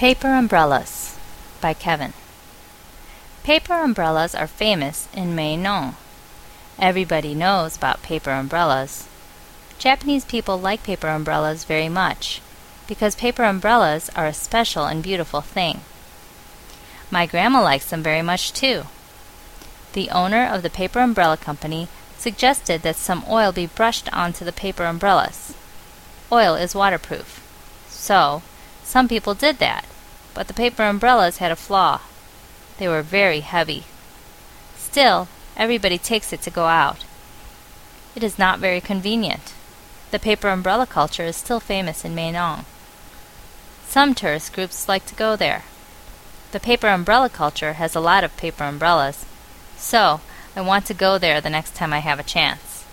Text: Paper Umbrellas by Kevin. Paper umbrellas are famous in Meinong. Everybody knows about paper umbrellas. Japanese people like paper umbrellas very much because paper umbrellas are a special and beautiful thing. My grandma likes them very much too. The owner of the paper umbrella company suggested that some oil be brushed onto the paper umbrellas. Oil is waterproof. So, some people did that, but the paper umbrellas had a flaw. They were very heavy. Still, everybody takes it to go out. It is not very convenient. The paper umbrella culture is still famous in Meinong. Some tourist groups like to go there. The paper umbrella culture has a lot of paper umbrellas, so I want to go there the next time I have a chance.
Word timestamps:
Paper 0.00 0.32
Umbrellas 0.32 1.18
by 1.60 1.74
Kevin. 1.74 2.14
Paper 3.42 3.74
umbrellas 3.74 4.34
are 4.34 4.46
famous 4.46 5.06
in 5.12 5.36
Meinong. 5.36 5.94
Everybody 6.78 7.34
knows 7.34 7.76
about 7.76 8.02
paper 8.02 8.30
umbrellas. 8.30 9.06
Japanese 9.78 10.24
people 10.24 10.58
like 10.58 10.82
paper 10.82 11.08
umbrellas 11.08 11.64
very 11.64 11.90
much 11.90 12.40
because 12.86 13.14
paper 13.14 13.44
umbrellas 13.44 14.08
are 14.16 14.24
a 14.24 14.32
special 14.32 14.86
and 14.86 15.02
beautiful 15.02 15.42
thing. 15.42 15.82
My 17.10 17.26
grandma 17.26 17.60
likes 17.60 17.90
them 17.90 18.02
very 18.02 18.22
much 18.22 18.54
too. 18.54 18.84
The 19.92 20.08
owner 20.08 20.46
of 20.46 20.62
the 20.62 20.70
paper 20.70 21.00
umbrella 21.00 21.36
company 21.36 21.88
suggested 22.16 22.80
that 22.80 22.96
some 22.96 23.22
oil 23.28 23.52
be 23.52 23.66
brushed 23.66 24.10
onto 24.14 24.46
the 24.46 24.60
paper 24.64 24.84
umbrellas. 24.86 25.52
Oil 26.32 26.54
is 26.54 26.74
waterproof. 26.74 27.44
So, 27.90 28.40
some 28.82 29.06
people 29.06 29.34
did 29.34 29.58
that, 29.58 29.84
but 30.34 30.48
the 30.48 30.54
paper 30.54 30.82
umbrellas 30.82 31.38
had 31.38 31.50
a 31.50 31.56
flaw. 31.56 32.00
They 32.78 32.88
were 32.88 33.02
very 33.02 33.40
heavy. 33.40 33.84
Still, 34.76 35.28
everybody 35.56 35.98
takes 35.98 36.32
it 36.32 36.42
to 36.42 36.50
go 36.50 36.66
out. 36.66 37.04
It 38.16 38.22
is 38.22 38.38
not 38.38 38.58
very 38.58 38.80
convenient. 38.80 39.52
The 40.10 40.18
paper 40.18 40.48
umbrella 40.48 40.86
culture 40.86 41.24
is 41.24 41.36
still 41.36 41.60
famous 41.60 42.04
in 42.04 42.14
Meinong. 42.14 42.64
Some 43.86 44.14
tourist 44.14 44.52
groups 44.52 44.88
like 44.88 45.06
to 45.06 45.14
go 45.14 45.36
there. 45.36 45.64
The 46.52 46.60
paper 46.60 46.88
umbrella 46.88 47.28
culture 47.28 47.74
has 47.74 47.94
a 47.94 48.00
lot 48.00 48.24
of 48.24 48.36
paper 48.36 48.64
umbrellas, 48.64 49.24
so 49.76 50.20
I 50.56 50.60
want 50.62 50.86
to 50.86 50.94
go 50.94 51.18
there 51.18 51.40
the 51.40 51.50
next 51.50 51.76
time 51.76 51.92
I 51.92 52.00
have 52.00 52.18
a 52.18 52.24
chance. 52.24 52.84